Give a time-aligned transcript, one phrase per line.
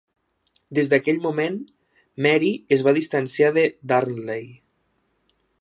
[0.79, 1.59] Des d'aquell moment,
[2.27, 4.53] Mary es va distanciar de Darnley.